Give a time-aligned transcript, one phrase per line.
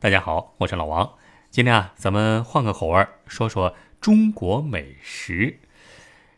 [0.00, 1.14] 大家好，我是老王。
[1.48, 5.60] 今天啊，咱们换个口味儿说说中国美食。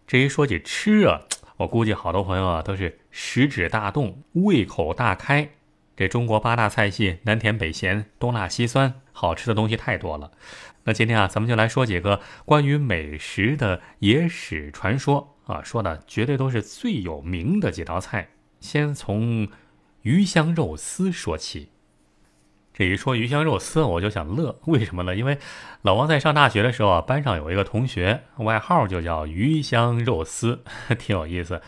[0.06, 1.22] 这一说起吃啊，
[1.56, 5.48] 我估计好多朋友啊都是食指大动，胃口大开。
[5.96, 10.30] 这中国八大菜系，南甜北咸，东辣西酸，好吃的东西太多了。
[10.84, 18.28] 那今天啊，咱们就来说几个关于美食的野史传说啊，说的绝对都是最有名的几道菜。
[18.60, 19.48] 先从
[20.07, 21.70] 鱼香肉丝说起。
[22.73, 25.16] 这一说鱼香肉丝，我就想乐，为什么呢？
[25.16, 25.37] 因为
[25.82, 30.62] 老王在上大学的时候啊，班上有一个同学，外号就叫鱼香肉丝，
[30.96, 31.60] 挺有意思。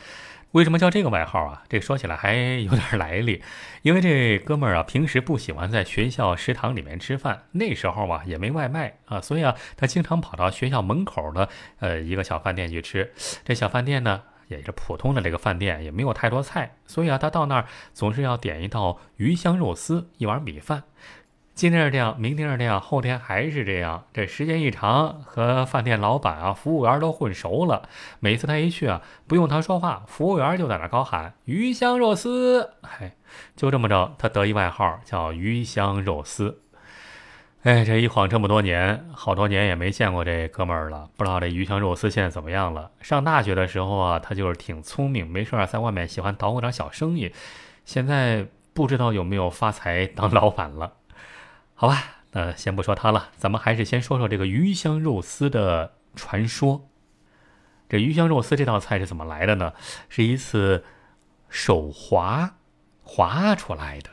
[0.52, 1.64] 为什么叫这个外号啊？
[1.68, 3.42] 这说起来还有点来历，
[3.82, 11.48] 因为这哥们儿啊，平时不喜欢在学校食堂里面吃饭，那时候啊也没外卖啊，所以啊，他经常跑到学校门口的
[11.80, 13.12] 呃一个小饭店去吃。
[13.44, 20.82] 这小饭店呢，也是普通的这个饭店，也没有太多菜，所以啊，他到那儿总是要点一道鱼香肉丝，一碗米饭。
[21.54, 24.04] 今天是这样，明天是这样，后天还是这样。
[24.12, 27.88] 这时间一长，和饭店老板啊、服务员都混熟了。
[28.20, 32.74] 每次他一去啊，不用他说话，服务员就在那高喊“鱼香肉丝”。
[32.86, 33.10] 嘿，
[33.56, 36.62] 就这么着，他得一外号叫“鱼香肉丝”。
[37.62, 42.92] 哎，这一晃这么多年，好多年也没见过这哥们儿了，不知道这鱼香肉丝现在怎么样了。
[43.00, 47.32] 上大学的时候啊，他就是挺聪明，没事儿在外面喜欢捣鼓点小生意。
[47.84, 50.92] 现在不知道有没有发财当老板了。
[51.74, 52.00] 好吧，
[52.30, 56.88] 那先不说他了，咱们还是先说说这个鱼香肉丝的传说。
[57.88, 59.72] 这鱼香肉丝这道菜是怎么来的呢？
[60.08, 60.84] 是一次
[61.48, 62.54] 手滑
[63.02, 64.10] 滑出来的。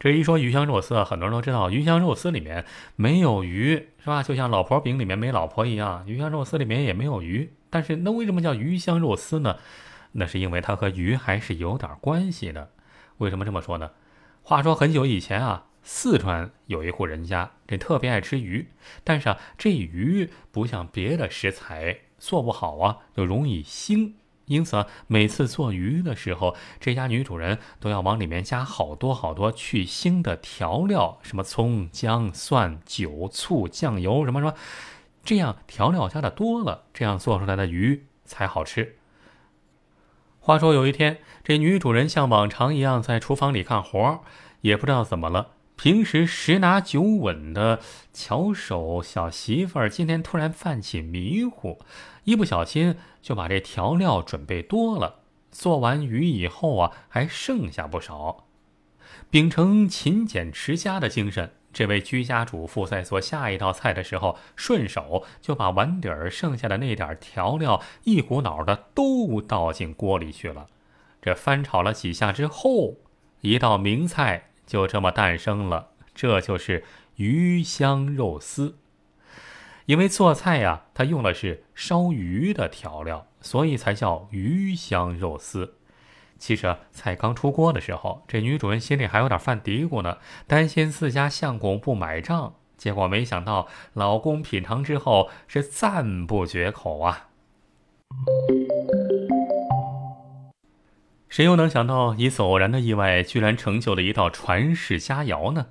[0.00, 2.64] 这一说鱼香肉丝啊，很多人都知道，鱼香肉丝里面
[2.96, 4.22] 没有鱼，是吧？
[4.22, 7.52] 就像老婆饼里面没老婆一样，鱼香肉丝里面也没有鱼。
[7.70, 9.56] 但是那为什么叫鱼香肉丝呢？
[10.12, 12.70] 那是因为它和鱼还是有点关系的。
[13.18, 13.90] 为什么这么说呢？
[14.42, 15.64] 话说很久以前啊。
[15.90, 18.66] 四川有一户人家，这特别爱吃鱼，
[19.04, 24.12] 但是啊，这鱼不像别的食材做不好啊，就容易腥。
[24.48, 34.54] 因此啊，每次做鱼的时候，这家女主人都要往里面加好多好多去腥的调料，什么葱、姜、蒜、酒、醋、酱油，什么什么，
[35.22, 38.96] 这样调料加的多了，这样做出来的鱼才好吃。
[40.40, 44.20] 话说有一天，这女主人像往常一样在厨房里干活，
[44.62, 45.48] 也不知道怎么了。
[45.78, 47.78] 平时十拿九稳的
[48.12, 51.78] 巧手小媳妇儿，今天突然犯起迷糊，
[52.24, 55.20] 一不小心就把这调料准备多了。
[55.52, 58.48] 做完鱼以后啊，还剩下不少。
[59.30, 70.66] 秉承勤俭持家的精神，这位居家主妇在做下一道菜的时候，顺手就把碗底儿剩下的那点调料一股脑的都倒进锅里去了。
[71.22, 72.96] 这翻炒了几下之后，
[73.42, 74.47] 一道名菜。
[74.68, 76.84] 就这么诞生了，这就是
[77.16, 78.76] 鱼香肉丝。
[79.86, 85.76] 因为做菜呀，它用的是烧鱼的调料，所以才叫鱼香肉丝。
[86.38, 92.54] 其实菜刚出锅的时候，这女主人心里还有点犯嘀咕呢，担心自家相公不买账。
[92.76, 97.30] 结果没想到，老公品尝之后是赞不绝口啊。
[101.28, 105.66] 谁又能想到，一次偶然的意外，居然成就了一道传世佳肴呢？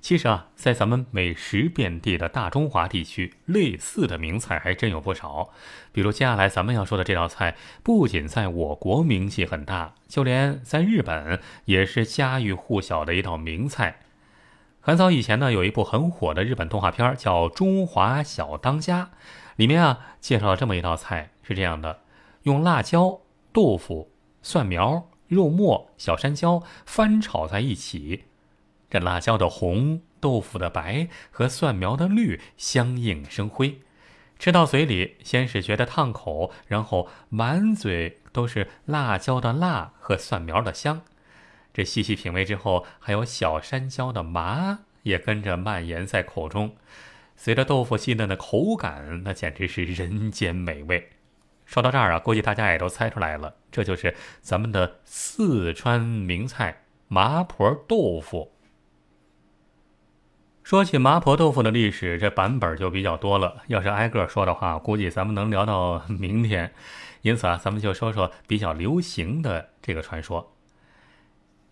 [0.00, 5.50] 其实啊，在咱们美食遍地的大中华地区，类似的名菜还真有不少。
[5.92, 14.00] 比如接下来咱们要说的这道菜，不仅在我国名气很大，就连在日本也是家喻户晓的一道名菜。
[14.80, 19.04] 很早以前呢，有一部很火的日本动画片叫《中华小当家》，
[19.56, 22.00] 里面啊介绍了这么一道菜，是这样的：
[22.42, 23.20] 用辣椒、
[23.52, 24.11] 豆腐。
[24.42, 28.24] 蒜苗、肉末、小山椒翻炒在一起，
[28.90, 33.80] 这辣椒的红、豆腐的白和蒜苗的绿相映生辉。
[34.38, 41.02] 吃到嘴里，先是觉得烫口，然后满嘴都是辣椒的辣和蒜苗的香。
[41.72, 46.74] 这细细品味之后，还有小山椒的麻也跟着蔓延在口中。
[47.36, 51.10] 随着豆腐细嫩的口感，那简直是人间美味。
[51.72, 58.52] 说到这儿啊，估计大家也都猜出来了，这就是咱们的四川名菜麻婆豆腐。
[60.62, 63.62] 说起麻婆豆腐的历史，这版本就比较多了。
[63.68, 66.74] 要是挨个说的话，估计咱们能聊到 明天。
[67.22, 70.52] 因此啊，咱们就说说比较流行的这个传说。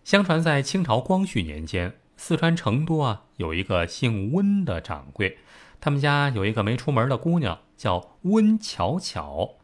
[0.03, 5.37] 相传在清朝光绪年间，四川成都啊有一个姓温的掌柜，
[5.79, 9.57] 他们家有一个没出门的姑娘，叫温巧巧。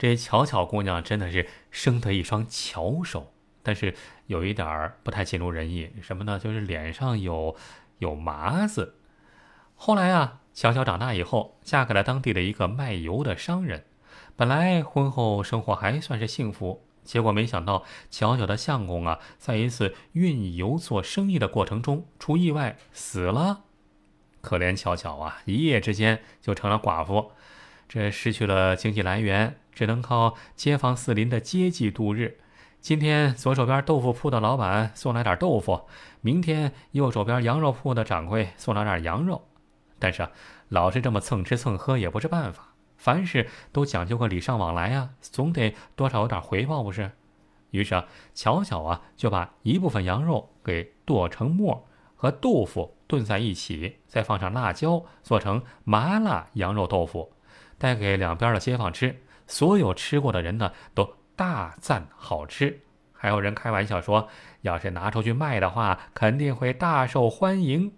[0.00, 3.94] 这巧巧姑娘真的是生得一双巧手，但是
[4.28, 6.38] 有一点儿不太尽如人意，什么呢？
[6.38, 7.54] 就是脸上有
[7.98, 8.94] 有麻子。
[9.74, 13.84] 后来啊，巧巧长大以后，嫁给了当地的一个卖油的商人。
[14.36, 23.64] 本来婚后生活还算是幸福，结果没想到巧巧的相公啊，在一次运油做生意的过程中出意外死了。
[24.40, 27.32] 可怜巧巧啊，一夜之间就成了寡妇，
[27.86, 32.38] 这失去了经济来源，只能靠街坊四邻的接济度日。
[32.82, 35.88] 今天左手边豆腐铺的老板送来点豆腐，
[36.20, 39.48] 明天右手边羊肉铺的掌柜送来点羊肉。
[39.98, 40.30] 但是啊，
[40.68, 47.12] 老是这么蹭吃蹭喝也不是办法，凡事都讲究个礼尚往来呀，总得多少有点回报不是？
[47.70, 48.04] 于是啊，
[48.34, 57.32] 巧巧啊就把一部分羊肉给剁成末，和豆腐炖在一起，再放上辣椒，做成麻辣羊肉豆腐，
[57.78, 59.22] 带给两边的街坊吃。
[59.50, 61.16] 所有吃过的人呢都。
[61.36, 62.80] 大赞好吃，
[63.14, 64.28] 还有人开玩笑说，
[64.60, 67.90] 要是拿出去卖的话，肯定会大受欢迎。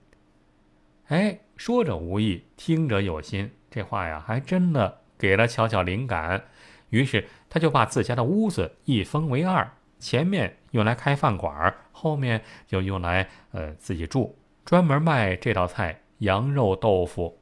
[1.08, 6.44] 哎，说者无意，听者有心，这话呀，还真的给了巧巧灵感。
[6.90, 17.40] 于是他就把自家的屋子一分为二，前面用来开饭馆，后面就用来呃自己住，专门卖这道菜——羊肉豆腐。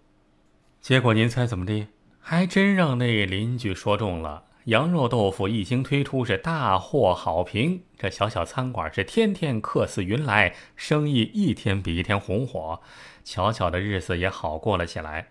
[0.80, 1.86] 结果您猜怎么的？
[2.20, 4.44] 还真让那邻居说中了。
[4.64, 12.80] 羊肉豆腐一经推出是大获好评，这小小餐馆是天天客似云来，生意一天比一天红火，
[13.24, 15.28] 巧巧的日子也好过了起来。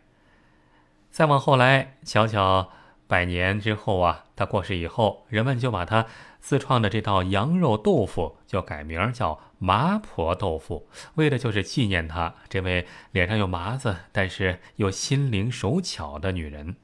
[1.12, 2.72] 再往后来，巧巧
[3.08, 6.08] 百年之后啊，他过世以后，人们就把他
[6.40, 16.76] 自创的这道羊肉豆腐就改名叫麻婆豆腐，为的就是纪念他这位脸上有麻子，但是又心灵手巧的女人。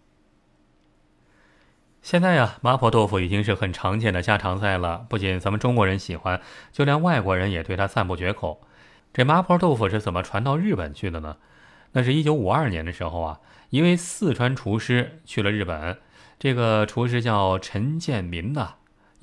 [2.02, 5.08] 现在呀，麻婆豆腐已经是很常见的家常菜了。
[5.10, 6.40] 不仅咱们中国人喜欢，
[6.72, 8.62] 就连外国人也对它赞不绝口。
[9.12, 11.38] 这麻婆豆腐是怎么传到日本去的呢？
[11.94, 15.98] 那是一九五二年的时候啊，一位四川厨师去了日本。
[16.38, 18.76] 这个厨师叫陈建民呐。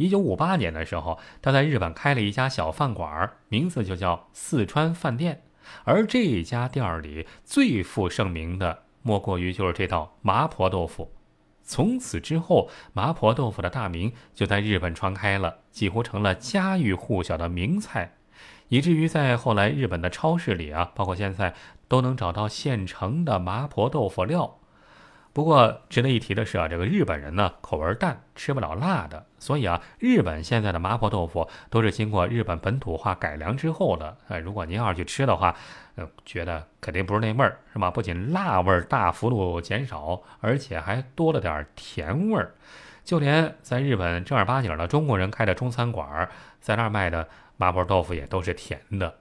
[0.03, 5.43] 一九五八年的时候，他在日本开了一家小饭馆，名字就叫四川饭店。
[5.85, 11.13] 而这家店里最负盛名的，莫过于就是这道麻婆豆腐。
[11.63, 18.17] 从此之后，麻婆豆腐的大名就在日本传开了，几乎成了家喻户晓的名菜，
[18.69, 21.55] 以至于在后来日本的超市里啊，包括现在
[21.87, 24.59] 都能找到现成的麻婆豆腐料。
[25.33, 34.17] 不过值得一提的是啊，这个日本人呢口味淡，吃不了辣的，所以啊，日本现在的麻婆豆腐都是经过日本本土化改良之后的。
[34.29, 35.57] 呃，如果您要是去吃的话，
[35.97, 37.91] 呃，觉得肯定不是那味儿，是吧？
[37.91, 42.55] 不仅辣味儿大幅度减少，而且还多了点甜味儿。
[43.03, 46.29] 就连在日本正儿八经的中国人开的中餐馆，
[46.61, 47.27] 在那儿卖的
[47.57, 49.15] 麻婆豆腐也都是甜的。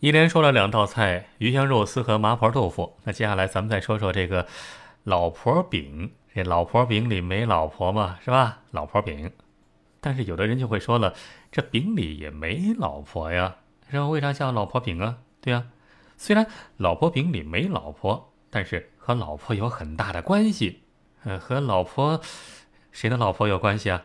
[0.00, 2.98] 一连说了两道菜，鱼香肉丝和麻婆豆腐。
[3.04, 4.46] 那接下来咱们再说说这个
[5.04, 6.12] 老婆饼。
[6.34, 8.58] 这老婆饼里没老婆嘛，是吧？
[8.72, 9.32] 老婆饼。
[10.02, 11.14] 但是有的人就会说了，
[11.50, 13.56] 这饼里也没老婆呀，
[13.88, 14.10] 然后？
[14.10, 15.16] 为啥叫老婆饼啊？
[15.40, 15.64] 对呀，
[16.18, 16.46] 虽然
[16.76, 20.82] 老婆饼里没老婆，但是和老婆有很大的关系。
[21.24, 22.20] 呃，和老婆
[22.92, 24.02] 谁的老婆有关系啊？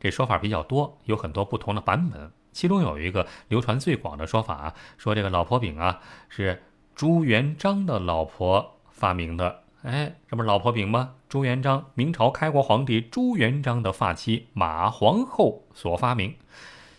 [0.00, 2.32] 这说法比较多，有很多不同的版本。
[2.54, 6.62] 其中有一个流传最广的说法，说这个老婆饼啊是
[6.94, 9.64] 朱元璋的老婆发明的。
[9.82, 11.16] 哎，这不是老婆饼吗？
[11.28, 16.36] 朱元璋，明朝开国皇帝朱元璋的发妻马皇后所发明。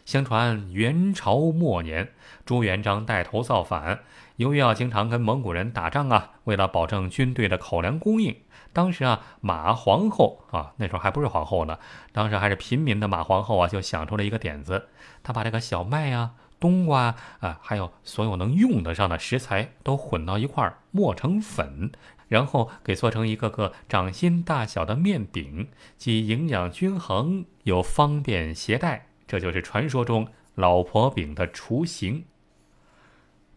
[0.04, 2.14] 相传元朝末年，
[2.46, 4.04] 朱元璋带头造反，
[4.38, 8.36] 由于要经常跟蒙古人打仗啊，为了保证军队的口粮供应。
[8.74, 11.80] 当时啊，马皇后啊，那时候还不是皇后呢，
[12.12, 14.90] 当时还是平民的马皇后啊，就想出了一个点子，
[15.24, 21.90] 她把这个小麦啊、冬瓜啊，还有所有能用得上的食材都混到一块儿，磨成粉，
[22.28, 32.26] 然后给做成一个个掌心大小的面饼，既营养均衡又方便携带，这就是传说中老婆饼的雏形。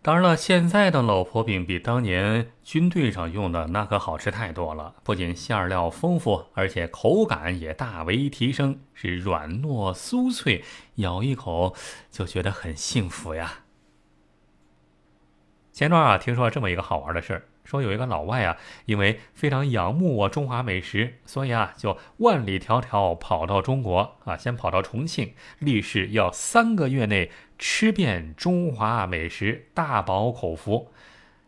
[0.00, 4.94] 当然了，现在的老婆饼比当年军队上用的那可好吃太多了。
[5.02, 10.64] 不仅馅料丰富，而且口感也大为提升，是软糯酥脆，
[10.94, 11.74] 咬一口
[12.10, 13.64] 就觉得很幸福呀。
[15.72, 17.47] 前段啊，听说这么一个好玩的事儿。
[17.68, 18.56] 说有一个老外啊，
[18.86, 30.90] 因为非常仰慕我中华美食，所以啊，就万里迢迢跑到中国啊，先跑到重庆，立誓要三个月内吃遍中华美食，大饱口福。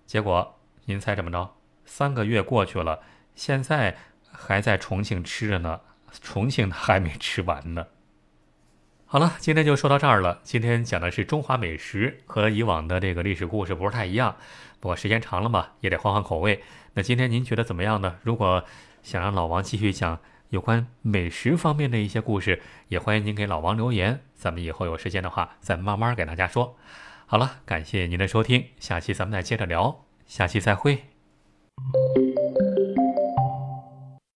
[0.05, 1.55] 结果您猜怎么着？
[1.87, 3.00] 三个月过去了，
[3.35, 3.97] 现在
[4.31, 5.81] 还在重庆吃着呢，
[6.21, 7.87] 重庆还没吃完呢。
[9.12, 10.38] 好了，今天就说到这儿了。
[10.45, 14.37] 今天讲的是中华美食，和以往的这个历史故事不是太一样。
[14.79, 16.62] 不过时间长了嘛，也得换换口味。
[16.95, 18.19] 那今天您觉得怎么样呢？
[18.23, 18.64] 如果
[19.02, 24.21] 想让老王继续讲有关美食方面的一些故事，也欢迎您给老王留言。
[24.37, 26.76] 咱们以后有时间的话，再慢慢给大家说。
[27.26, 30.05] 好了，感谢您的收听，下期咱们再接着聊。
[30.29, 31.07] 下期再会。